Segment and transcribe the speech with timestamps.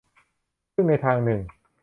[0.73, 1.41] ซึ่งในทางหนึ่ง